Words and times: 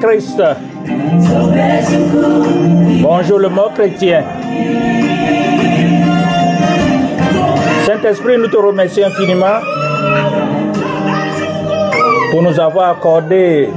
Christ, 0.00 0.42
bonjour 3.02 3.38
le 3.38 3.48
mot 3.50 3.68
chrétien. 3.74 4.22
Saint-Esprit, 7.84 8.38
nous 8.38 8.48
te 8.48 8.56
remercions 8.56 9.06
infiniment 9.06 9.60
pour 12.30 12.42
nous 12.42 12.58
avoir 12.58 12.90
accordé, 12.90 13.68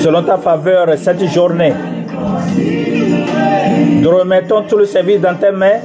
selon 0.00 0.22
ta 0.22 0.38
faveur, 0.38 0.88
cette 0.96 1.24
journée. 1.30 1.74
Nous 4.00 4.10
remettons 4.10 4.62
tout 4.62 4.78
le 4.78 4.86
service 4.86 5.20
dans 5.20 5.34
tes 5.34 5.50
mains. 5.50 5.80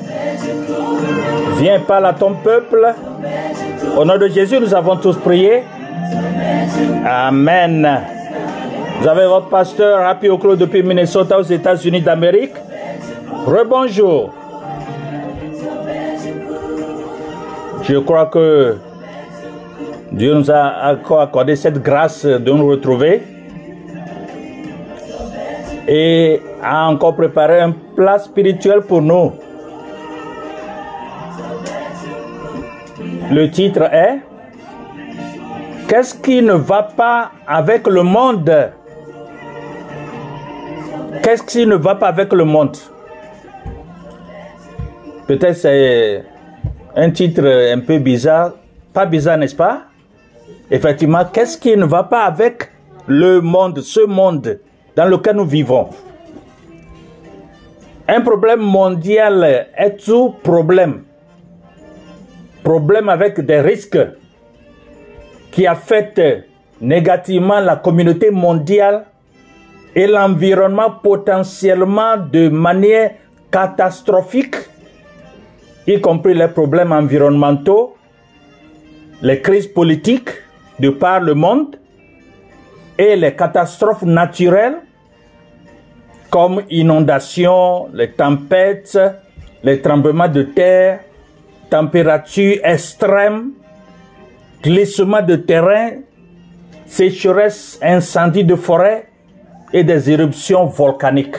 Viens, 1.58 1.80
parle 1.81 2.06
à 2.06 2.14
ton 2.14 2.34
peuple. 2.34 2.94
Au 3.98 4.06
nom 4.06 4.18
de 4.18 4.28
Jésus, 4.30 4.58
nous 4.59 4.74
avons 4.74 4.96
tous 4.96 5.18
prié. 5.18 5.64
Amen. 7.06 8.19
Vous 9.00 9.08
avez 9.08 9.28
votre 9.28 9.48
pasteur 9.48 10.06
Happy 10.06 10.28
Oclo 10.28 10.58
depuis 10.58 10.84
Minnesota 10.84 11.40
aux 11.40 11.44
États-Unis 11.44 12.02
d'Amérique. 12.02 12.52
Rebonjour. 13.46 14.34
Je 17.84 17.96
crois 18.00 18.26
que 18.26 18.76
Dieu 20.12 20.34
nous 20.34 20.52
a 20.52 20.98
accordé 21.22 21.56
cette 21.56 21.82
grâce 21.82 22.26
de 22.26 22.52
nous 22.52 22.68
retrouver 22.68 23.24
et 25.88 26.42
a 26.62 26.90
encore 26.90 27.16
préparé 27.16 27.62
un 27.62 27.72
plat 27.96 28.20
spirituel 28.20 28.81
pour 28.81 29.02
nous. 29.02 29.31
Le 33.31 33.50
titre 33.50 33.84
est 33.94 34.20
Qu'est-ce 35.88 36.14
qui 36.14 36.42
ne 36.42 36.54
va 36.54 36.84
pas 36.84 37.31
avec 37.48 37.88
le 37.88 38.04
monde? 38.04 38.74
Qu'est-ce 41.24 41.44
qui 41.44 41.66
ne 41.66 41.75
va 41.75 41.96
pas 41.96 42.08
avec 42.08 42.31
le 42.34 42.44
monde? 42.44 42.78
Peut-être 45.28 45.56
c'est 45.56 46.24
un 46.96 47.09
titre 47.12 47.46
un 47.46 47.80
peu 47.80 47.97
bizarre. 48.00 48.53
Pas 48.94 49.06
bizarre, 49.06 49.38
n'est-ce 49.38 49.56
pas? 49.56 49.84
Effectivement, 50.72 51.25
qu'est-ce 51.25 51.58
qui 51.58 51.75
ne 51.75 51.86
va 51.86 52.03
pas 52.03 52.24
avec 52.24 52.72
le 53.08 53.42
monde, 53.42 53.80
ce 53.81 54.06
monde 54.06 54.59
dans 54.96 55.06
lequel 55.06 55.36
nous 55.36 55.46
vivons? 55.46 55.90
Un 58.08 58.22
problème 58.22 58.62
mondial 58.62 59.68
est 59.78 60.03
tout 60.03 60.36
problème. 60.44 61.03
Problème 62.64 63.09
avec 63.09 63.40
des 63.40 63.62
risques 63.62 64.00
qui 65.52 65.66
affectent 65.66 66.46
négativement 66.81 67.59
la 67.59 67.75
communauté 67.75 68.31
mondiale 68.31 69.06
et 69.96 70.08
l'environnement 70.08 70.92
potentiellement 70.92 72.18
de 72.18 72.50
manière 72.50 73.12
catastrophique, 73.52 74.56
y 75.88 76.00
compris 76.00 76.34
les 76.34 76.48
problèmes 76.48 76.92
environnementaux, 76.92 77.96
les 79.22 79.42
crises 79.42 79.68
politiques 79.68 80.30
de 80.80 80.90
par 80.90 81.20
le 81.20 81.34
monde 81.34 81.76
et 82.98 83.16
les 83.16 83.36
catastrophes 83.36 84.04
naturelles 84.04 84.78
comme 86.30 86.62
inondations, 86.70 87.90
les 87.94 88.12
tempêtes, 88.12 89.00
les 89.64 89.82
tremblements 89.82 90.28
de 90.28 90.44
terre, 90.44 91.00
températures 91.70 92.60
extrêmes, 92.64 93.52
glissement 94.62 95.22
de 95.22 95.36
terrain, 95.36 96.02
sécheresse, 96.86 97.80
incendie 97.82 98.44
de 98.44 98.56
forêt 98.56 99.08
et 99.74 99.84
des 99.84 100.09
éruptions 100.09 100.66
volcaniques. 100.66 101.38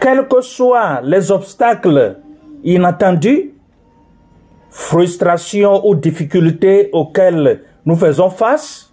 Quels 0.00 0.28
que 0.28 0.40
soient 0.42 1.00
les 1.02 1.30
obstacles 1.30 2.18
inattendus, 2.62 3.54
frustrations 4.70 5.86
ou 5.86 5.94
difficultés 5.94 6.90
auxquelles 6.92 7.62
nous 7.86 7.96
faisons 7.96 8.28
face, 8.28 8.92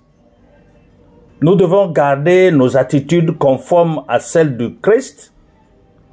nous 1.42 1.56
devons 1.56 1.89
garder 1.92 2.51
nos 2.51 2.77
attitudes 2.77 3.38
conformes 3.38 4.04
à 4.07 4.19
celles 4.19 4.56
du 4.56 4.75
Christ, 4.80 5.34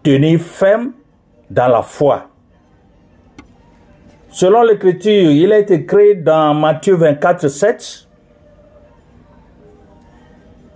tenir 0.02 0.40
ferme 0.40 0.92
dans 1.50 1.68
la 1.68 1.82
foi. 1.82 2.28
Selon 4.30 4.62
l'Écriture, 4.62 5.30
il 5.30 5.52
été 5.52 5.74
écrit 5.74 6.16
dans 6.16 6.54
Matthieu 6.54 6.94
24, 6.94 7.48
7, 7.48 8.07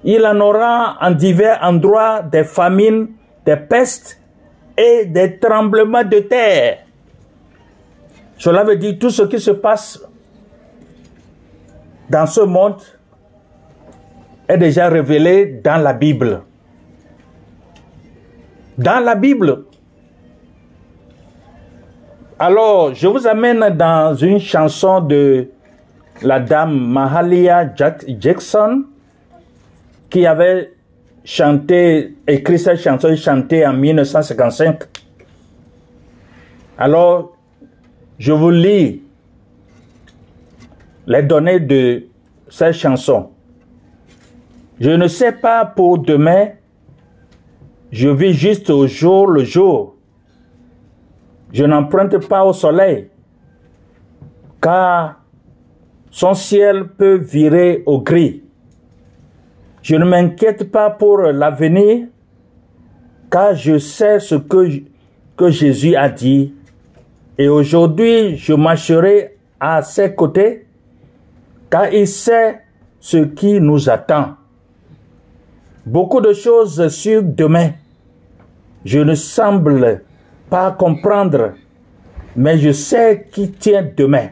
il 0.04 0.25
en 0.26 0.40
aura 0.40 0.96
en 1.00 1.10
divers 1.12 1.58
endroits 1.62 2.22
des 2.22 2.44
famines, 2.44 3.08
des 3.44 3.56
pestes 3.56 4.20
et 4.76 5.06
des 5.06 5.38
tremblements 5.38 6.04
de 6.04 6.19
terre. 6.20 6.78
Cela 8.38 8.64
veut 8.64 8.76
dire 8.76 8.96
tout 8.99 9.10
ce 9.10 9.22
qui 9.22 9.38
se 9.38 9.52
passe 9.52 10.00
dans 12.10 12.26
ce 12.26 12.40
monde 12.40 12.82
est 14.49 14.58
déjà 14.58 14.88
révélé 14.88 15.60
dans 15.62 15.81
la 15.81 15.93
Bible. 15.93 16.43
Dans 18.76 19.02
la 19.05 19.14
Bible. 19.14 19.64
Alors, 22.38 22.93
je 22.93 23.06
vous 23.06 23.26
amène 23.26 23.69
dans 23.76 24.16
une 24.16 24.40
chanson 24.40 25.00
de 25.00 25.48
la 26.22 26.40
dame 26.40 26.76
Mahalia 26.76 27.70
Jackson 27.75 28.84
qui 30.12 30.26
avait 30.26 30.74
chanté, 31.24 32.14
écrit 32.28 32.58
cette 32.58 32.80
chanson, 32.80 33.16
chantée 33.16 33.66
en 33.66 33.72
1955. 33.72 34.82
Alors, 36.76 37.34
je 38.18 38.32
vous 38.32 38.50
lis 38.50 39.02
les 41.06 41.22
données 41.22 41.60
de 41.60 42.04
cette 42.50 42.74
chanson. 42.74 43.30
Je 44.78 44.90
ne 44.90 45.08
sais 45.08 45.32
pas 45.32 45.64
pour 45.64 45.98
demain, 45.98 46.50
je 47.90 48.10
vis 48.10 48.34
juste 48.34 48.68
au 48.68 48.86
jour 48.86 49.28
le 49.28 49.44
jour. 49.44 49.96
Je 51.54 51.64
n'emprunte 51.64 52.28
pas 52.28 52.44
au 52.44 52.52
soleil, 52.52 53.08
car 54.60 55.22
son 56.10 56.34
ciel 56.34 56.88
peut 56.88 57.16
virer 57.16 57.82
au 57.86 58.02
gris. 58.02 58.42
Je 59.82 59.96
ne 59.96 60.05
m'inquiète 60.05 60.70
pas 60.70 60.90
pour 60.90 61.19
l'avenir, 61.19 62.06
car 63.31 63.56
je 63.56 63.79
sais 63.79 64.20
ce 64.20 64.37
que, 64.37 65.50
Jésus 65.50 65.96
a 65.96 66.08
dit. 66.08 66.55
Et 67.37 67.49
aujourd'hui, 67.49 68.37
je 68.37 68.52
marcherai 68.52 69.37
à 69.58 69.82
ses 69.82 70.14
côtés, 70.14 70.67
car 71.69 71.93
il 71.93 72.06
sait 72.06 72.61
ce 73.00 73.17
qui 73.17 73.61
nous 73.61 73.90
attend. 73.90 74.37
Beaucoup 75.84 76.20
de 76.20 76.32
choses 76.32 76.87
sur 76.88 77.25
demain. 77.25 77.70
Je 78.84 79.00
ne 79.00 79.17
semble 79.17 80.02
pas 80.49 80.70
comprendre, 80.70 81.55
mais 82.37 82.58
je 82.58 82.70
sais 82.70 83.26
qui 83.32 83.50
tient 83.50 83.84
demain. 83.96 84.29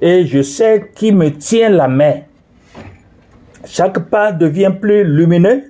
Et 0.00 0.24
je 0.24 0.40
sais 0.40 0.90
qui 0.94 1.12
me 1.12 1.30
tient 1.36 1.68
la 1.68 1.88
main. 1.88 2.20
Chaque 3.64 4.08
pas 4.10 4.32
devient 4.32 4.72
plus 4.80 5.04
lumineux, 5.04 5.64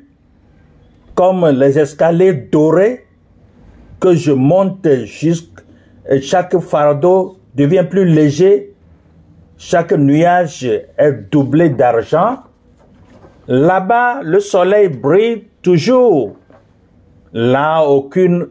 comme 1.14 1.48
les 1.48 1.78
escaliers 1.78 2.32
dorés 2.32 3.06
que 4.00 4.14
je 4.14 4.32
monte 4.32 4.86
jusqu'à 5.04 5.62
chaque 6.20 6.58
fardeau 6.58 7.38
devient 7.54 7.84
plus 7.88 8.04
léger, 8.04 8.74
chaque 9.56 9.92
nuage 9.92 10.64
est 10.64 11.12
doublé 11.30 11.70
d'argent. 11.70 12.38
Là-bas, 13.48 14.20
le 14.22 14.38
soleil 14.38 14.88
brille 14.88 15.48
toujours. 15.62 16.36
Là, 17.32 17.82
aucune 17.82 18.48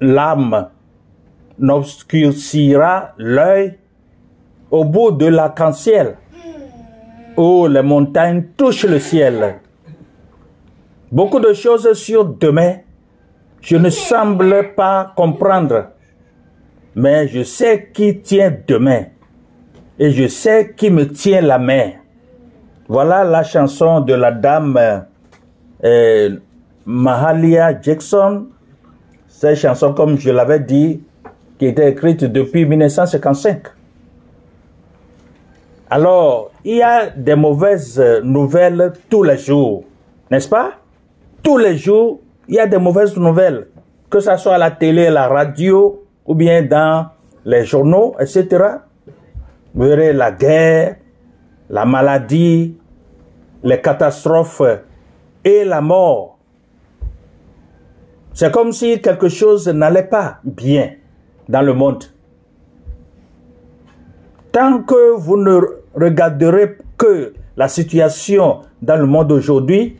lame 0.00 0.68
n'obscurcira 1.58 3.14
l'œil. 3.16 3.78
Au 4.70 4.84
bout 4.84 5.12
de 5.12 5.26
l'arc-en-ciel, 5.26 6.16
où 7.36 7.66
les 7.66 7.82
montagnes 7.82 8.44
touchent 8.56 8.84
le 8.84 8.98
ciel. 8.98 9.60
Beaucoup 11.10 11.40
de 11.40 11.52
choses 11.52 11.92
sur 11.92 12.24
demain, 12.24 12.76
je 13.60 13.76
ne 13.76 13.90
semble 13.90 14.74
pas 14.74 15.12
comprendre, 15.16 15.88
mais 16.94 17.28
je 17.28 17.42
sais 17.42 17.90
qui 17.92 18.20
tient 18.20 18.54
demain 18.66 19.04
et 19.98 20.10
je 20.10 20.26
sais 20.28 20.74
qui 20.76 20.90
me 20.90 21.06
tient 21.08 21.40
la 21.40 21.58
main. 21.58 21.90
Voilà 22.88 23.24
la 23.24 23.42
chanson 23.42 24.00
de 24.00 24.14
la 24.14 24.32
dame 24.32 25.06
euh, 25.84 26.36
Mahalia 26.86 27.80
Jackson. 27.80 28.46
Cette 29.28 29.56
chanson, 29.56 29.92
comme 29.94 30.18
je 30.18 30.30
l'avais 30.30 30.60
dit, 30.60 31.02
qui 31.58 31.66
était 31.66 31.90
écrite 31.90 32.24
depuis 32.24 32.64
1955. 32.64 33.62
Alors, 35.90 36.51
il 36.64 36.76
y 36.76 36.82
a 36.82 37.10
des 37.10 37.34
mauvaises 37.34 38.00
nouvelles 38.22 38.92
tous 39.10 39.22
les 39.22 39.38
jours, 39.38 39.84
n'est-ce 40.30 40.48
pas? 40.48 40.72
Tous 41.42 41.58
les 41.58 41.76
jours, 41.76 42.20
il 42.48 42.54
y 42.54 42.58
a 42.60 42.66
des 42.66 42.78
mauvaises 42.78 43.16
nouvelles, 43.16 43.68
que 44.08 44.20
ce 44.20 44.36
soit 44.36 44.54
à 44.54 44.58
la 44.58 44.70
télé, 44.70 45.06
à 45.06 45.10
la 45.10 45.28
radio, 45.28 46.04
ou 46.24 46.34
bien 46.34 46.62
dans 46.62 47.08
les 47.44 47.64
journaux, 47.64 48.14
etc. 48.20 48.46
Vous 49.74 49.84
verrez 49.84 50.12
la 50.12 50.30
guerre, 50.30 50.96
la 51.68 51.84
maladie, 51.84 52.76
les 53.64 53.80
catastrophes 53.80 54.62
et 55.44 55.64
la 55.64 55.80
mort. 55.80 56.38
C'est 58.34 58.52
comme 58.52 58.72
si 58.72 59.00
quelque 59.00 59.28
chose 59.28 59.68
n'allait 59.68 60.04
pas 60.04 60.38
bien 60.44 60.92
dans 61.48 61.62
le 61.62 61.74
monde. 61.74 62.04
Tant 64.52 64.82
que 64.82 65.16
vous 65.16 65.36
ne 65.36 65.81
regarderez 65.94 66.76
que 66.96 67.32
la 67.56 67.68
situation 67.68 68.60
dans 68.80 68.96
le 68.96 69.06
monde 69.06 69.32
aujourd'hui, 69.32 69.96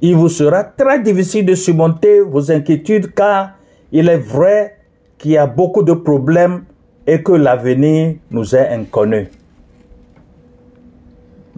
il 0.00 0.14
vous 0.14 0.28
sera 0.28 0.64
très 0.64 1.00
difficile 1.00 1.44
de 1.44 1.54
surmonter 1.54 2.20
vos 2.20 2.50
inquiétudes 2.50 3.12
car 3.14 3.52
il 3.90 4.08
est 4.08 4.18
vrai 4.18 4.76
qu'il 5.16 5.32
y 5.32 5.36
a 5.36 5.46
beaucoup 5.46 5.82
de 5.82 5.92
problèmes 5.92 6.64
et 7.06 7.22
que 7.22 7.32
l'avenir 7.32 8.16
nous 8.30 8.54
est 8.54 8.68
inconnu. 8.68 9.28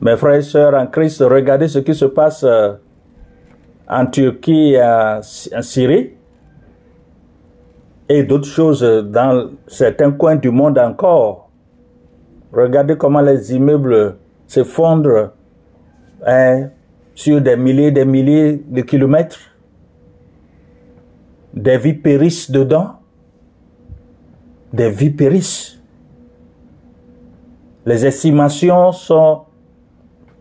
Mes 0.01 0.17
frères 0.17 0.37
et 0.37 0.43
sœurs 0.43 0.75
en 0.75 0.87
Christ, 0.87 1.23
regardez 1.27 1.69
ce 1.69 1.81
qui 1.81 1.95
se 1.95 2.07
passe 2.07 2.43
euh, 2.45 2.73
en 3.87 4.07
Turquie 4.07 4.73
et 4.73 4.83
en 4.83 5.21
Syrie 5.63 6.13
et 8.09 8.23
d'autres 8.23 8.49
choses 8.49 8.83
dans 8.83 9.51
certains 9.67 10.11
coins 10.13 10.37
du 10.37 10.51
monde 10.51 10.79
encore. 10.79 11.50
Regardez 12.52 12.97
comment 12.97 13.20
les 13.20 13.55
immeubles 13.55 14.17
s'effondrent 14.47 15.31
hein, 16.26 16.70
sur 17.14 17.41
des 17.41 17.56
milliers 17.56 17.93
des 17.93 18.05
milliers 18.05 18.62
de 18.67 18.81
kilomètres. 18.81 19.38
Des 21.55 21.79
vies 21.79 21.94
périssent 21.94 22.50
dedans. 22.50 22.97
Des 24.73 24.91
vies 24.91 25.11
périssent. 25.11 25.81
Les 27.87 28.06
estimations 28.06 28.93
sont 28.93 29.43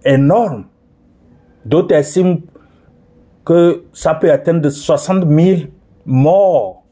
énormes. 0.04 0.66
D'autres 1.66 1.96
estiment 1.96 2.38
que 3.46 3.86
ça 3.94 4.14
peut 4.16 4.32
atteindre 4.32 4.70
60 4.70 5.28
000 5.28 5.62
morts. 6.06 6.84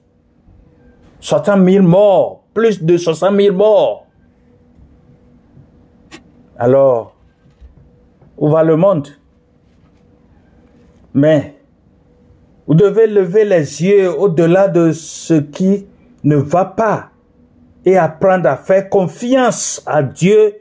60 1.20 1.70
000 1.70 1.86
morts. 1.86 2.44
Plus 2.54 2.84
de 2.84 2.98
60 2.98 3.36
000 3.40 3.56
morts. 3.56 4.07
Alors, 6.60 7.14
où 8.38 8.50
va 8.50 8.64
le 8.64 8.76
monde? 8.76 9.10
Mais, 11.14 11.56
vous 12.66 12.74
devez 12.74 13.06
lever 13.06 13.46
les 13.46 13.84
yeux 13.84 14.12
au-delà 14.12 14.68
de 14.68 14.92
ce 14.92 15.36
qui 15.36 15.88
ne 16.24 16.36
va 16.36 16.66
pas 16.66 17.10
et 17.86 17.98
apprendre 17.98 18.50
à 18.50 18.58
faire 18.58 18.90
confiance 18.90 19.84
à 19.86 20.02
Dieu 20.02 20.56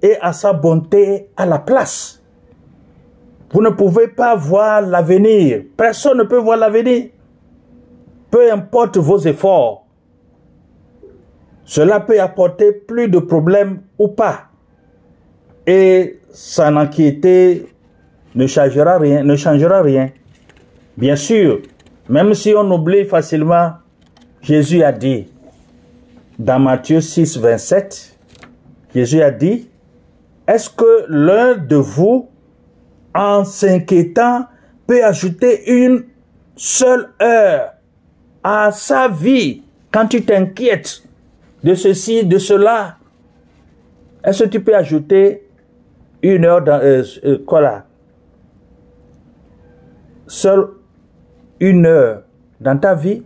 et 0.00 0.16
à 0.20 0.32
sa 0.32 0.54
bonté 0.54 1.28
à 1.36 1.44
la 1.44 1.58
place. 1.58 2.22
Vous 3.52 3.60
ne 3.60 3.70
pouvez 3.70 4.08
pas 4.08 4.34
voir 4.34 4.80
l'avenir. 4.80 5.64
Personne 5.76 6.18
ne 6.18 6.24
peut 6.24 6.38
voir 6.38 6.56
l'avenir. 6.56 7.10
Peu 8.30 8.50
importe 8.50 8.96
vos 8.96 9.18
efforts. 9.18 9.86
Cela 11.64 12.00
peut 12.00 12.20
apporter 12.20 12.72
plus 12.72 13.08
de 13.08 13.18
problèmes 13.18 13.82
ou 13.98 14.08
pas 14.08 14.51
et 15.66 16.20
s'en 16.32 16.76
inquiéter 16.76 17.66
ne 18.34 18.46
changera 18.46 18.98
rien, 18.98 19.22
ne 19.22 19.36
changera 19.36 19.82
rien. 19.82 20.10
Bien 20.96 21.16
sûr, 21.16 21.60
même 22.08 22.34
si 22.34 22.54
on 22.56 22.70
oublie 22.70 23.04
facilement, 23.04 23.72
Jésus 24.40 24.82
a 24.82 24.92
dit 24.92 25.26
dans 26.38 26.58
Matthieu 26.58 27.00
6, 27.00 27.38
27, 27.38 28.18
Jésus 28.94 29.22
a 29.22 29.30
dit, 29.30 29.68
est-ce 30.46 30.68
que 30.68 31.06
l'un 31.08 31.56
de 31.56 31.76
vous, 31.76 32.28
en 33.14 33.44
s'inquiétant, 33.44 34.46
peut 34.86 35.04
ajouter 35.04 35.70
une 35.70 36.04
seule 36.56 37.10
heure 37.20 37.74
à 38.42 38.72
sa 38.72 39.08
vie 39.08 39.62
quand 39.90 40.06
tu 40.06 40.24
t'inquiètes 40.24 41.02
de 41.62 41.74
ceci, 41.74 42.24
de 42.24 42.38
cela? 42.38 42.96
Est-ce 44.24 44.44
que 44.44 44.48
tu 44.48 44.60
peux 44.60 44.74
ajouter 44.74 45.41
une 46.22 46.44
heure 46.44 46.62
dans, 46.62 46.80
euh, 46.80 47.02
euh, 47.24 47.38
quoi 47.44 47.60
là? 47.60 47.84
Seule 50.26 50.68
une 51.60 51.84
heure 51.86 52.22
dans 52.60 52.78
ta 52.78 52.94
vie? 52.94 53.22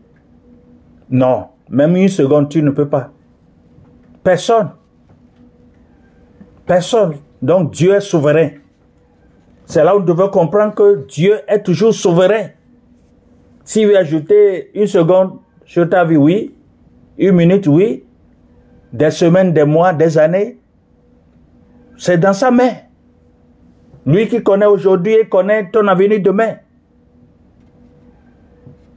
Non, 1.11 1.47
même 1.69 1.97
une 1.97 2.09
seconde, 2.09 2.49
tu 2.49 2.62
ne 2.62 2.71
peux 2.71 2.88
pas. 2.88 3.11
Personne. 4.25 4.71
Personne. 6.67 7.15
Donc 7.41 7.73
Dieu 7.73 7.95
est 7.95 8.00
souverain. 8.00 8.50
C'est 9.67 9.85
là 9.85 9.97
où 9.97 10.00
nous 10.00 10.07
devons 10.07 10.29
comprendre 10.29 10.75
que 10.75 11.07
Dieu 11.07 11.38
est 11.47 11.62
toujours 11.62 11.93
souverain. 11.95 12.49
S'il 13.65 13.88
veut 13.88 13.97
ajouter 13.97 14.71
une 14.75 14.87
seconde 14.87 15.38
sur 15.65 15.88
ta 15.88 16.05
vie, 16.05 16.17
oui. 16.17 16.55
Une 17.19 17.33
minute, 17.33 17.67
oui. 17.67 18.05
Des 18.93 19.11
semaines, 19.11 19.53
des 19.53 19.65
mois, 19.65 19.93
des 19.93 20.17
années. 20.19 20.59
C'est 21.97 22.19
dans 22.19 22.33
sa 22.33 22.50
main. 22.50 22.73
Lui 24.07 24.29
qui 24.29 24.43
connaît 24.43 24.67
aujourd'hui 24.67 25.15
et 25.15 25.29
connaît 25.29 25.69
ton 25.71 25.87
avenir 25.89 26.21
demain. 26.23 26.57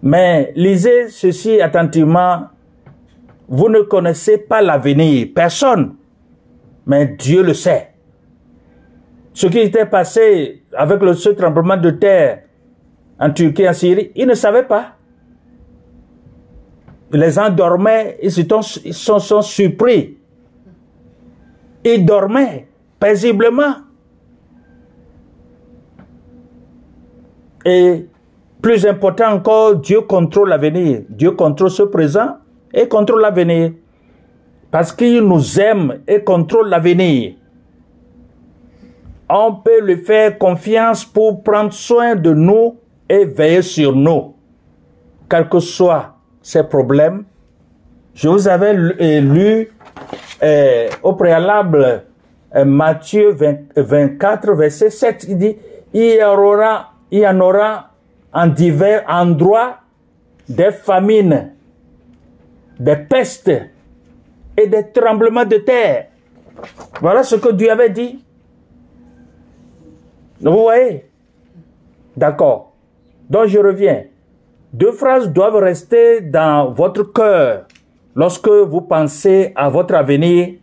Mais 0.04 0.54
lisez 0.56 1.10
ceci 1.10 1.60
attentivement. 1.62 2.48
Vous 3.48 3.68
ne 3.68 3.82
connaissez 3.82 4.38
pas 4.38 4.62
l'avenir, 4.62 5.30
personne, 5.34 5.96
mais 6.86 7.08
Dieu 7.18 7.42
le 7.42 7.56
sait. 7.56 7.89
Ce 9.34 9.48
qui 9.48 9.58
était 9.58 9.88
passé 9.88 10.63
avec 10.74 11.01
le, 11.01 11.16
ce 11.16 11.30
tremblement 11.30 11.75
de 11.78 11.89
terre 11.89 12.44
en 13.20 13.32
Turquie, 13.32 13.68
en 13.68 13.74
Syrie, 13.74 14.12
ils 14.16 14.28
ne 14.28 14.36
savaient 14.36 14.68
pas. 14.68 14.96
Les 17.12 17.32
gens 17.32 17.50
dormaient, 17.50 18.20
ils 18.22 18.32
sont, 18.32 18.62
sont 19.20 19.42
surpris. 19.42 20.18
Ils 21.84 22.06
dormaient 22.06 22.68
paisiblement. 23.00 23.88
Et 27.66 28.06
plus 28.62 28.86
important 28.86 29.34
encore, 29.34 29.75
Dieu 29.75 30.01
contrôle 30.01 30.50
l'avenir. 30.50 31.01
Dieu 31.10 31.32
contrôle 31.32 31.72
ce 31.72 31.84
présent 31.84 32.38
et 32.74 32.88
contrôle 32.88 33.22
l'avenir. 33.22 33.72
Parce 34.72 34.92
qu'il 34.92 35.22
nous 35.22 35.60
aime 35.60 36.01
et 36.08 36.24
contrôle 36.24 36.70
l'avenir. 36.70 37.34
On 39.30 39.56
peut 39.56 39.82
lui 39.82 39.98
faire 39.98 40.38
confiance 40.38 41.06
pour 41.06 41.44
prendre 41.44 41.72
soin 41.74 42.16
de 42.16 42.34
nous 42.34 42.78
et 43.08 43.25
veiller 43.25 43.62
sur 43.62 43.96
nous. 43.96 44.36
Quels 45.30 45.48
que 45.48 45.60
soient 45.60 46.16
ces 46.42 46.63
problèmes, 46.63 47.25
je 48.13 48.28
vous 48.28 48.48
avais 48.48 48.74
lu 48.74 49.70
euh, 50.42 50.89
au 51.04 51.13
préalable 51.13 52.04
euh, 52.56 52.66
Matthieu 52.66 53.36
24, 53.75 54.54
verset 54.54 54.89
7. 54.89 55.25
Il 55.30 55.38
dit, 55.38 55.58
il 55.94 56.16
y 56.16 56.24
aura 56.24 56.88
il 57.12 57.20
y 57.20 57.28
en 57.28 57.39
aura 57.39 57.92
en 58.34 58.48
divers 58.48 59.04
endroits 59.08 59.78
des 60.48 60.72
famines, 60.72 61.51
des 62.80 62.96
pestes 62.96 63.51
et 64.58 64.68
des 64.68 64.92
tremblements 64.92 65.46
de 65.46 65.58
terre. 65.58 66.08
Voilà 67.01 67.24
ce 67.24 67.36
que 67.36 67.51
Dieu 67.51 67.72
avait 67.72 67.89
dit. 67.89 68.24
Vous 70.42 70.51
voyez? 70.51 71.06
D'accord. 72.16 72.74
Donc 73.30 73.48
je 73.48 73.60
reviens. 73.60 74.04
Deux 74.72 74.92
phrases 74.92 75.30
doivent 75.32 75.56
rester 75.56 76.22
dans 76.22 76.72
votre 76.72 77.04
cœur 77.04 77.66
lorsque 78.16 78.50
vous 78.50 78.82
pensez 78.82 79.51
à 79.56 79.70
votre 79.70 79.96
avenir 79.96 80.56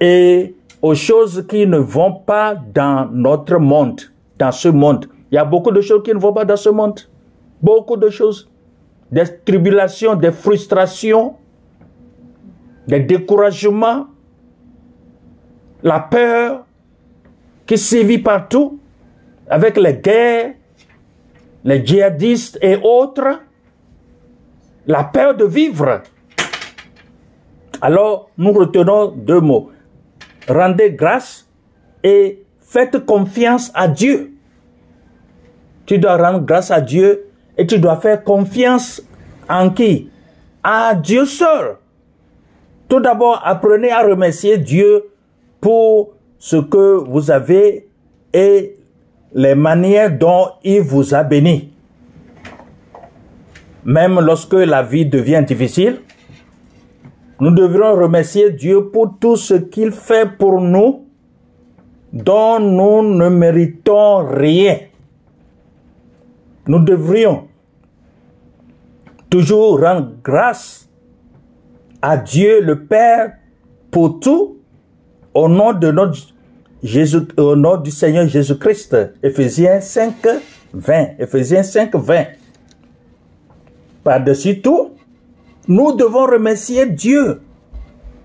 et 0.00 0.54
aux 0.82 0.94
choses 0.94 1.46
qui 1.48 1.66
ne 1.66 1.78
vont 1.78 2.12
pas 2.12 2.54
dans 2.54 3.08
notre 3.10 3.58
monde, 3.58 4.00
dans 4.38 4.52
ce 4.52 4.68
monde. 4.68 5.06
Il 5.34 5.38
y 5.38 5.40
a 5.40 5.44
beaucoup 5.44 5.72
de 5.72 5.80
choses 5.80 6.04
qui 6.04 6.14
ne 6.14 6.18
vont 6.20 6.32
pas 6.32 6.44
dans 6.44 6.56
ce 6.56 6.68
monde. 6.68 7.00
Beaucoup 7.60 7.96
de 7.96 8.08
choses. 8.08 8.48
Des 9.10 9.24
tribulations, 9.44 10.14
des 10.14 10.30
frustrations, 10.30 11.34
des 12.86 13.00
découragements, 13.00 14.06
la 15.82 15.98
peur 15.98 16.64
qui 17.66 17.76
sévit 17.76 18.18
partout 18.18 18.78
avec 19.48 19.76
les 19.76 19.94
guerres, 19.94 20.54
les 21.64 21.84
djihadistes 21.84 22.56
et 22.62 22.76
autres. 22.76 23.40
La 24.86 25.02
peur 25.02 25.34
de 25.34 25.46
vivre. 25.46 26.02
Alors, 27.80 28.30
nous 28.38 28.52
retenons 28.52 29.08
deux 29.08 29.40
mots. 29.40 29.72
rendez 30.48 30.92
grâce 30.92 31.50
et 32.04 32.44
faites 32.60 33.04
confiance 33.04 33.72
à 33.74 33.88
Dieu. 33.88 34.33
Tu 35.86 35.98
dois 35.98 36.16
rendre 36.16 36.44
grâce 36.44 36.70
à 36.70 36.80
Dieu 36.80 37.26
et 37.56 37.66
tu 37.66 37.78
dois 37.78 37.96
faire 37.96 38.22
confiance 38.24 39.02
en 39.48 39.70
qui? 39.70 40.10
À 40.62 40.94
Dieu 40.94 41.26
seul. 41.26 41.76
Tout 42.88 43.00
d'abord, 43.00 43.40
apprenez 43.44 43.90
à 43.90 44.02
remercier 44.02 44.58
Dieu 44.58 45.04
pour 45.60 46.12
ce 46.38 46.56
que 46.56 46.96
vous 47.08 47.30
avez 47.30 47.88
et 48.32 48.76
les 49.34 49.54
manières 49.54 50.16
dont 50.16 50.48
il 50.62 50.80
vous 50.80 51.14
a 51.14 51.22
béni. 51.22 51.72
Même 53.84 54.20
lorsque 54.20 54.54
la 54.54 54.82
vie 54.82 55.04
devient 55.04 55.44
difficile, 55.46 56.00
nous 57.40 57.50
devrons 57.50 58.00
remercier 58.00 58.50
Dieu 58.50 58.86
pour 58.86 59.18
tout 59.20 59.36
ce 59.36 59.54
qu'il 59.54 59.90
fait 59.90 60.28
pour 60.38 60.60
nous 60.60 61.06
dont 62.12 62.60
nous 62.60 63.02
ne 63.02 63.28
méritons 63.28 64.26
rien. 64.26 64.78
Nous 66.66 66.78
devrions 66.78 67.48
toujours 69.28 69.80
rendre 69.80 70.12
grâce 70.22 70.88
à 72.00 72.16
Dieu 72.16 72.60
le 72.60 72.84
Père 72.84 73.34
pour 73.90 74.20
tout 74.20 74.58
au 75.34 75.48
nom 75.48 75.72
de 75.72 75.90
notre 75.90 76.18
Jésus, 76.82 77.26
au 77.36 77.56
nom 77.56 77.76
du 77.76 77.90
Seigneur 77.90 78.26
Jésus-Christ. 78.28 78.96
Ephésiens 79.22 79.80
5, 79.80 80.14
20. 80.72 81.06
Ephésiens 81.18 81.62
5, 81.62 81.94
20. 81.94 82.24
Par-dessus 84.02 84.60
tout, 84.60 84.90
nous 85.66 85.92
devons 85.92 86.26
remercier 86.26 86.86
Dieu 86.86 87.40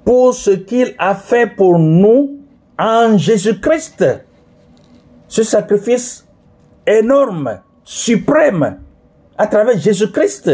pour 0.03 0.34
ce 0.34 0.51
qu'il 0.51 0.93
a 0.98 1.15
fait 1.15 1.48
pour 1.48 1.79
nous 1.79 2.38
en 2.77 3.17
Jésus-Christ. 3.17 4.05
Ce 5.27 5.43
sacrifice 5.43 6.27
énorme, 6.86 7.60
suprême, 7.89 8.77
à 9.36 9.48
travers 9.48 9.75
Jésus-Christ. 9.79 10.51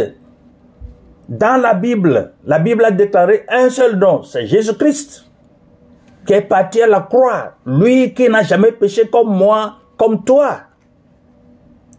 Dans 1.27 1.61
la 1.61 1.73
Bible, 1.73 2.31
la 2.45 2.59
Bible 2.59 2.85
a 2.85 2.91
déclaré 2.91 3.45
un 3.49 3.69
seul 3.69 3.97
nom, 3.97 4.23
c'est 4.23 4.47
Jésus-Christ, 4.47 5.29
qui 6.25 6.31
est 6.31 6.43
parti 6.43 6.81
à 6.81 6.87
la 6.87 7.01
croix, 7.01 7.55
lui 7.65 8.13
qui 8.13 8.29
n'a 8.29 8.41
jamais 8.41 8.71
péché 8.71 9.09
comme 9.09 9.35
moi, 9.35 9.79
comme 9.97 10.23
toi. 10.23 10.61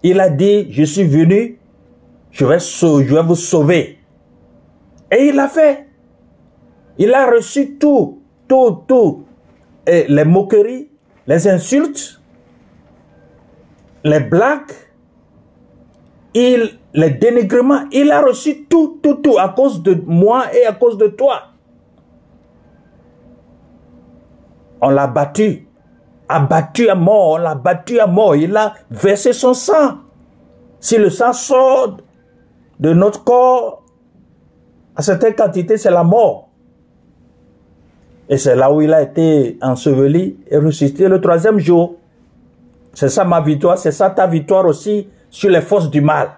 Il 0.03 0.21
a 0.21 0.31
dit, 0.31 0.73
je 0.73 0.85
suis 0.85 1.05
venu, 1.05 1.59
je 2.31 2.47
vais, 2.47 2.59
je 2.59 3.15
vais 3.15 3.23
vous 3.23 3.35
sauver. 3.35 3.99
Et 5.11 5.27
il 5.27 5.37
l'a 5.37 5.49
fait. 5.49 5.87
Il 6.97 7.13
a 7.13 7.27
reçu 7.31 7.77
tout, 7.77 8.23
tout, 8.49 8.85
tout. 8.89 9.27
Et 9.87 10.07
les 10.09 10.25
moqueries, 10.25 10.89
les 11.27 11.47
insultes, 11.47 12.23
les 14.03 14.21
blagues, 14.21 14.86
il, 16.37 16.79
les 16.93 17.11
dénigrements. 17.11 17.85
Il 17.93 18.13
a 18.13 18.21
reçu 18.21 18.67
tout, 18.67 19.01
tout, 19.03 19.15
tout 19.15 19.39
à 19.39 19.49
cause 19.49 19.83
de 19.83 20.03
moi 20.07 20.55
et 20.55 20.67
à 20.67 20.73
cause 20.73 20.99
de 20.99 21.07
toi. 21.07 21.41
On 24.83 24.91
l'a 24.91 25.07
battu, 25.07 25.67
abattu 26.29 26.91
à 26.91 26.95
mort, 26.95 27.31
on 27.31 27.37
l'a 27.39 27.55
battu 27.55 27.99
à 27.99 28.07
mort. 28.07 28.37
Il 28.37 28.55
a 28.55 28.75
versé 28.91 29.33
son 29.33 29.55
sang. 29.55 29.99
Si 30.79 30.99
le 30.99 31.09
sang 31.09 31.33
sort 31.33 31.97
de 32.79 32.93
notre 32.93 33.25
corps, 33.25 33.83
à 34.95 35.01
certaines 35.01 35.35
quantités, 35.35 35.79
c'est 35.79 35.91
la 35.91 36.05
mort. 36.05 36.51
Et 38.29 38.37
c'est 38.37 38.57
là 38.57 38.71
où 38.71 38.83
il 38.83 38.93
a 38.93 39.01
été 39.01 39.57
enseveli 39.63 40.37
et 40.51 40.59
ressuscité 40.59 41.09
le 41.09 41.19
troisième 41.21 41.59
jour. 41.59 41.97
C'est 42.93 43.09
ça 43.09 43.25
ma 43.25 43.41
victoire, 43.41 43.79
c'est 43.79 43.93
ça 43.93 44.11
ta 44.11 44.27
victoire 44.27 44.67
aussi 44.67 45.09
sur 45.31 45.51
les 45.51 45.61
forces 45.61 45.91
du 45.91 46.01
mal. 46.01 46.31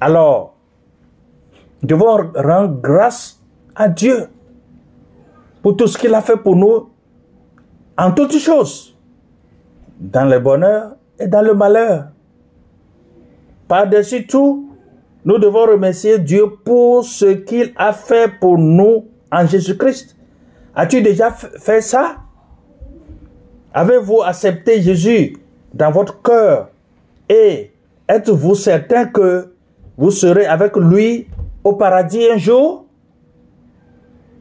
Alors, 0.00 0.56
nous 1.82 1.88
devons 1.88 2.32
rendre 2.34 2.80
grâce 2.80 3.40
à 3.74 3.88
Dieu 3.88 4.28
pour 5.62 5.76
tout 5.76 5.86
ce 5.86 5.98
qu'il 5.98 6.14
a 6.14 6.20
fait 6.20 6.36
pour 6.36 6.56
nous 6.56 6.88
en 7.96 8.12
toutes 8.12 8.38
choses, 8.38 8.96
dans 9.98 10.28
le 10.28 10.38
bonheur 10.38 10.96
et 11.18 11.26
dans 11.26 11.42
le 11.42 11.54
malheur. 11.54 12.08
Par-dessus 13.66 14.26
tout, 14.26 14.70
nous 15.24 15.38
devons 15.38 15.66
remercier 15.66 16.18
Dieu 16.18 16.44
pour 16.64 17.04
ce 17.04 17.26
qu'il 17.26 17.72
a 17.76 17.92
fait 17.92 18.30
pour 18.40 18.56
nous 18.56 19.06
en 19.32 19.46
Jésus-Christ. 19.46 20.16
As-tu 20.74 21.02
déjà 21.02 21.32
fait 21.32 21.80
ça? 21.80 22.18
Avez-vous 23.74 24.22
accepté 24.22 24.80
Jésus? 24.80 25.36
Dans 25.72 25.90
votre 25.90 26.22
cœur 26.22 26.68
et 27.28 27.72
êtes-vous 28.08 28.54
certain 28.54 29.06
que 29.06 29.52
vous 29.96 30.10
serez 30.10 30.46
avec 30.46 30.76
lui 30.76 31.28
au 31.64 31.74
paradis 31.74 32.28
un 32.30 32.38
jour? 32.38 32.86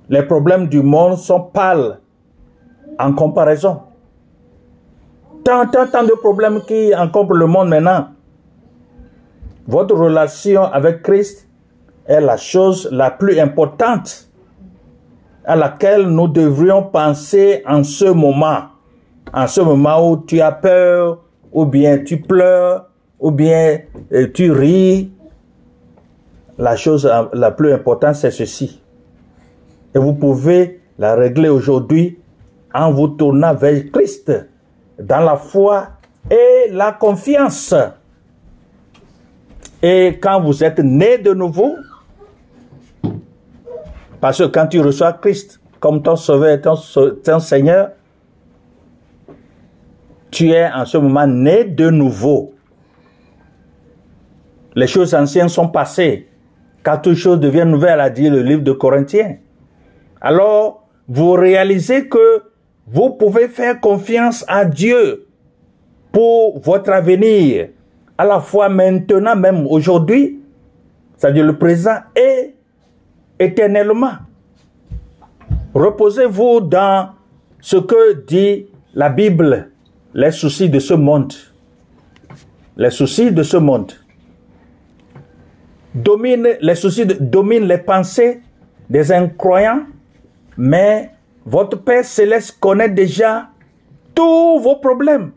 Les 0.10 0.24
problèmes 0.24 0.68
du 0.68 0.82
monde 0.82 1.18
sont 1.18 1.42
pâles 1.42 2.00
en 2.98 3.14
comparaison. 3.14 3.82
Tant, 5.44 5.68
tant, 5.68 5.88
tant 5.88 6.04
de 6.04 6.14
problèmes 6.14 6.62
qui 6.62 6.96
encombrent 6.96 7.36
le 7.36 7.46
monde 7.46 7.70
maintenant. 7.70 8.08
Votre 9.68 9.96
relation 9.96 10.64
avec 10.64 11.04
Christ 11.04 11.48
est 12.06 12.22
la 12.22 12.38
chose 12.38 12.88
la 12.92 13.12
plus 13.12 13.38
importante 13.40 14.30
à 15.44 15.56
laquelle 15.56 16.08
nous 16.08 16.28
devrions 16.28 16.84
penser 16.84 17.64
en 17.66 17.84
ce 17.84 18.06
moment. 18.06 18.64
En 19.34 19.48
ce 19.48 19.62
moment 19.62 20.10
où 20.10 20.18
tu 20.26 20.42
as 20.42 20.52
peur, 20.52 21.24
ou 21.52 21.66
bien 21.66 22.00
tu 22.04 22.22
pleures, 22.22 22.88
ou 23.20 23.32
bien 23.32 23.80
euh, 24.14 24.28
tu 24.34 24.52
ris. 24.52 25.12
La 26.58 26.76
chose 26.76 27.10
la 27.34 27.52
plus 27.52 27.72
importante, 27.72 28.16
c'est 28.16 28.32
ceci. 28.32 28.82
Et 29.94 30.00
vous 30.00 30.14
pouvez 30.14 30.82
la 30.98 31.16
régler 31.16 31.50
aujourd'hui 31.50 32.18
en 32.74 32.92
vous 32.92 33.10
tournant 33.10 33.54
vers 33.54 33.92
Christ 33.92 34.32
dans 35.00 35.20
la 35.20 35.36
foi 35.36 35.90
et 36.30 36.72
la 36.72 36.92
confiance. 36.92 37.76
Et 39.82 40.18
quand 40.20 40.42
vous 40.42 40.64
êtes 40.64 40.80
né 40.80 41.20
de 41.20 41.34
nouveau, 41.34 41.76
parce 44.20 44.40
que 44.40 44.46
quand 44.46 44.68
tu 44.68 44.82
reçois 44.82 45.14
Christ 45.14 45.60
comme 45.80 46.02
ton 46.02 46.16
sauveur 46.16 46.50
et 46.50 46.62
ton, 46.62 47.40
Seigneur, 47.40 47.92
tu 50.38 50.52
es 50.52 50.70
en 50.72 50.86
ce 50.86 51.00
moment 51.00 51.26
né 51.26 51.64
de 51.64 51.90
nouveau. 51.90 52.54
Les 54.76 54.86
choses 54.86 55.16
anciennes 55.16 55.50
sont 55.50 55.68
passées, 55.68 56.28
car 56.84 57.02
toutes 57.02 57.16
choses 57.16 57.40
deviennent 57.40 57.72
nouvelles, 57.72 58.00
a 58.00 58.12
dit 58.12 58.30
le 58.30 58.44
livre 58.44 58.62
de 58.62 58.72
Corinthiens. 58.72 59.38
Alors, 60.22 60.88
vous 61.08 61.32
réalisez 61.32 62.08
que 62.08 62.44
vous 62.86 63.16
pouvez 63.16 63.48
faire 63.48 63.80
confiance 63.80 64.46
à 64.48 64.64
Dieu 64.64 65.26
pour 66.12 66.60
votre 66.60 66.92
avenir 66.92 67.70
à 68.16 68.24
la 68.24 68.40
fois 68.40 68.70
maintenant, 68.70 69.36
même 69.36 69.66
aujourd'hui, 69.66 70.40
c'est-à-dire 71.16 71.46
le 71.46 71.58
présent 71.58 71.98
et 72.16 72.54
éternellement. 73.40 74.18
Reposez-vous 75.74 76.62
dans 76.62 77.10
ce 77.60 77.78
que 77.78 78.24
dit 78.28 78.68
la 78.94 79.10
Bible, 79.10 79.72
les 80.14 80.32
soucis 80.32 80.70
de 80.70 80.80
ce 80.80 80.94
monde. 80.94 81.34
Les 82.76 82.90
soucis 82.92 83.32
de 83.32 83.44
ce 83.44 83.58
monde. 83.58 83.92
Domine, 85.94 86.58
les 86.62 86.76
soucis 86.76 87.06
dominent 87.06 87.68
les 87.68 87.80
pensées 87.80 88.42
des 88.90 89.12
incroyants, 89.12 89.86
mais 90.58 91.12
votre 91.46 91.78
Père 91.78 92.06
céleste 92.06 92.58
connaît 92.60 92.90
déjà 92.90 93.50
tous 94.14 94.60
vos 94.60 94.76
problèmes. 94.76 95.32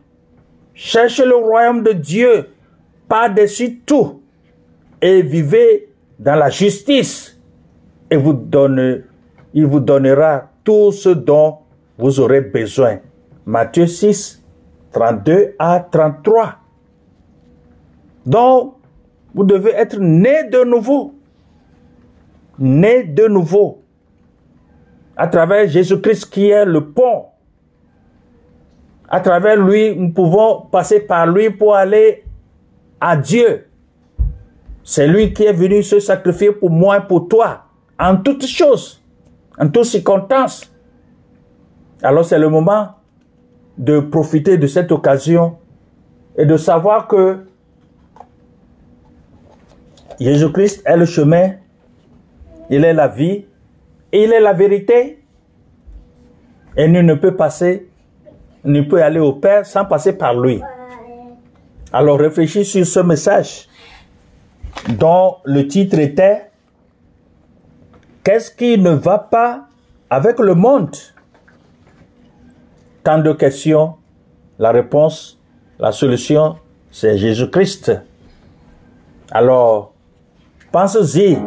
Cherchez 0.75 1.25
le 1.25 1.37
royaume 1.37 1.83
de 1.83 1.93
Dieu 1.93 2.49
par-dessus 3.09 3.81
tout 3.81 4.21
et 5.01 5.23
vivez 5.23 5.89
dans 6.19 6.37
la 6.37 6.51
justice 6.51 7.39
et 8.11 8.17
vous 8.17 8.33
donne, 8.33 9.03
il 9.55 9.67
vous 9.67 9.81
donnera 9.81 10.51
tout 10.65 10.93
ce 10.93 11.11
dont 11.11 11.59
vous 11.99 12.21
aurez 12.21 12.41
besoin. 12.41 12.99
Matthieu 13.47 13.87
6, 13.87 14.40
32 14.93 15.55
à 15.59 15.81
33. 15.81 16.57
Donc, 18.27 18.75
vous 19.35 19.45
devez 19.45 19.71
être 19.71 19.99
né 19.99 20.45
de 20.45 20.65
nouveau. 20.65 21.15
Né 22.59 23.05
de 23.05 23.29
nouveau. 23.29 23.83
À 25.17 25.27
travers 25.29 25.69
Jésus-Christ 25.69 26.27
qui 26.27 26.49
est 26.51 26.65
le 26.65 26.91
pont. 26.91 27.27
À 29.09 29.21
travers 29.21 29.57
lui, 29.57 29.97
nous 29.97 30.13
pouvons 30.13 30.63
passer 30.71 31.01
par 31.01 31.27
lui 31.27 31.51
pour 31.51 31.75
aller 31.75 32.25
à 33.01 33.17
Dieu. 33.17 33.67
C'est 34.85 35.07
lui 35.07 35.33
qui 35.33 35.45
est 35.45 35.53
venu 35.53 35.83
se 35.83 36.01
sacrifier 36.01 36.53
pour 36.53 36.71
moi 36.71 36.99
et 36.99 37.07
pour 37.07 37.29
toi, 37.29 37.65
en 37.99 38.17
toutes 38.17 38.47
choses. 38.47 39.01
en 39.59 39.69
toutes 39.69 39.85
circonstances. 39.85 40.73
Alors 42.03 42.25
c'est 42.25 42.39
le 42.39 42.49
moment 42.49 42.95
de 43.79 44.01
profiter 44.01 44.59
de 44.59 44.67
cette 44.67 44.93
occasion 44.93 45.59
et 46.37 46.47
de 46.47 46.57
savoir 46.57 47.07
que 47.09 47.47
Jésus-Christ 50.19 50.83
est 50.85 50.97
le 50.97 51.07
chemin, 51.07 51.53
il 52.69 52.85
est 52.85 52.93
la 52.93 53.09
vie 53.09 53.45
il 54.13 54.33
est 54.33 54.41
la 54.41 54.53
vérité. 54.53 55.23
Et 56.77 56.89
nul 56.89 57.05
ne 57.05 57.15
peut 57.15 57.37
passer, 57.37 57.89
ne 58.65 58.81
peut 58.83 59.03
aller 59.03 59.21
au 59.21 59.33
Père 59.33 59.67
sans 59.67 59.85
passer 59.85 60.13
par 60.13 60.35
lui. 60.35 60.61
Alors 61.93 62.19
réfléchis 62.19 62.65
sur 62.65 62.87
ce 62.87 63.01
message 63.01 63.69
dont 64.89 65.37
le 65.45 65.67
titre 65.67 65.99
était 65.99 66.47
Qu'est-ce 68.23 68.51
qui 68.51 68.79
ne 68.79 68.91
va 68.91 69.19
pas 69.19 69.67
avec 70.09 70.39
le 70.39 70.55
monde? 70.55 70.95
Tant 73.03 73.19
de 73.19 73.33
questions, 73.33 73.95
la 74.59 74.73
réponse, 74.73 75.39
la 75.79 75.91
solution, 75.91 76.57
c'est 76.91 77.17
Jésus-Christ. 77.17 77.93
Alors, 79.31 79.95
pensez-y. 80.71 81.39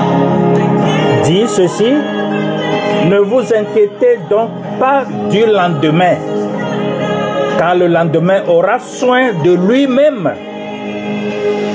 I 0.56 1.26
give 1.26 1.48
dit 1.48 1.48
ceci, 1.48 1.94
ne 3.10 3.20
vous 3.20 3.54
inquiétez 3.54 4.20
donc 4.30 4.50
pas 4.80 5.06
du 5.30 5.46
lendemain, 5.46 6.18
car 7.58 7.76
le 7.76 7.88
lendemain 7.88 8.44
aura 8.48 8.80
soin 8.80 9.34
de 9.44 9.54
lui-même. 9.54 10.32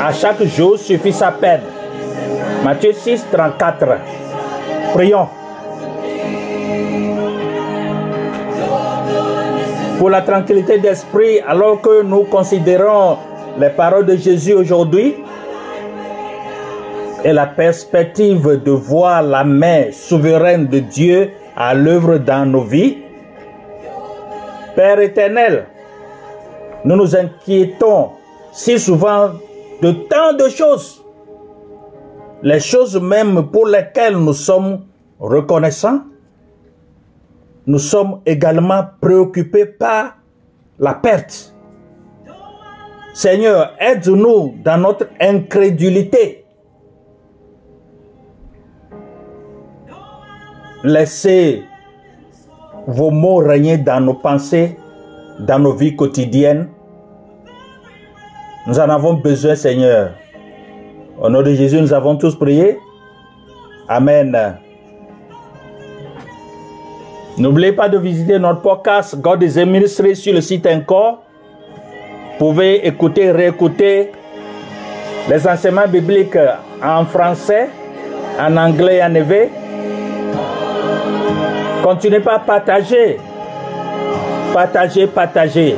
À 0.00 0.12
chaque 0.12 0.42
jour 0.44 0.78
suffit 0.78 1.12
sa 1.12 1.32
peine. 1.32 1.62
Matthieu 2.64 2.92
6, 2.92 3.26
34. 3.32 3.98
Prions. 4.94 5.28
Pour 9.98 10.10
la 10.10 10.22
tranquillité 10.22 10.78
d'esprit, 10.78 11.40
alors 11.46 11.80
que 11.80 12.02
nous 12.02 12.22
considérons 12.24 13.18
les 13.58 13.70
paroles 13.70 14.06
de 14.06 14.16
Jésus 14.16 14.54
aujourd'hui, 14.54 15.16
et 17.24 17.32
la 17.32 17.46
perspective 17.46 18.62
de 18.64 18.70
voir 18.70 19.22
la 19.22 19.44
main 19.44 19.90
souveraine 19.92 20.66
de 20.66 20.78
Dieu 20.78 21.30
à 21.56 21.74
l'œuvre 21.74 22.18
dans 22.18 22.46
nos 22.46 22.62
vies. 22.62 22.98
Père 24.76 25.00
éternel, 25.00 25.66
nous 26.84 26.96
nous 26.96 27.16
inquiétons 27.16 28.10
si 28.52 28.78
souvent 28.78 29.32
de 29.82 29.92
tant 29.92 30.32
de 30.34 30.48
choses, 30.48 31.04
les 32.42 32.60
choses 32.60 33.00
même 33.00 33.48
pour 33.50 33.66
lesquelles 33.66 34.16
nous 34.16 34.32
sommes 34.32 34.84
reconnaissants. 35.18 36.02
Nous 37.66 37.78
sommes 37.78 38.20
également 38.24 38.84
préoccupés 39.00 39.66
par 39.66 40.16
la 40.78 40.94
perte. 40.94 41.52
Seigneur, 43.12 43.74
aide-nous 43.80 44.54
dans 44.64 44.78
notre 44.78 45.08
incrédulité. 45.20 46.44
Laissez 50.84 51.64
vos 52.86 53.10
mots 53.10 53.36
régner 53.38 53.78
dans 53.78 54.00
nos 54.00 54.14
pensées, 54.14 54.76
dans 55.40 55.58
nos 55.58 55.72
vies 55.72 55.96
quotidiennes. 55.96 56.68
Nous 58.66 58.78
en 58.78 58.88
avons 58.88 59.14
besoin, 59.14 59.56
Seigneur. 59.56 60.12
Au 61.20 61.28
nom 61.28 61.42
de 61.42 61.52
Jésus, 61.54 61.80
nous 61.80 61.92
avons 61.92 62.16
tous 62.16 62.36
prié. 62.36 62.78
Amen. 63.88 64.58
N'oubliez 67.38 67.72
pas 67.72 67.88
de 67.88 67.98
visiter 67.98 68.38
notre 68.38 68.60
podcast 68.60 69.20
God 69.20 69.42
is 69.42 69.58
a 69.58 69.64
Ministry 69.64 70.14
sur 70.14 70.34
le 70.34 70.40
site 70.40 70.66
encore. 70.66 71.22
Vous 72.38 72.50
pouvez 72.50 72.86
écouter, 72.86 73.32
réécouter 73.32 74.12
les 75.28 75.46
enseignements 75.46 75.88
bibliques 75.88 76.38
en 76.82 77.04
français, 77.04 77.68
en 78.40 78.56
anglais 78.56 79.02
en 79.02 79.14
éveil. 79.14 79.50
Continuez 81.82 82.20
pas 82.20 82.34
à 82.34 82.38
partager. 82.38 83.18
Partager, 84.52 85.06
partager. 85.06 85.76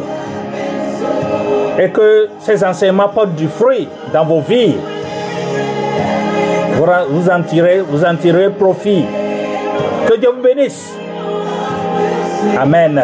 Et 1.78 1.90
que 1.90 2.28
ces 2.40 2.64
enseignements 2.64 3.08
portent 3.08 3.34
du 3.34 3.48
fruit 3.48 3.88
dans 4.12 4.24
vos 4.24 4.40
vies. 4.40 4.76
Vous 7.10 7.28
en 7.28 7.42
tirez, 7.42 7.80
vous 7.80 8.04
en 8.04 8.16
tirez 8.16 8.50
profit. 8.50 9.04
Que 10.06 10.18
Dieu 10.18 10.30
vous 10.30 10.42
bénisse. 10.42 10.92
Amen. 12.58 13.02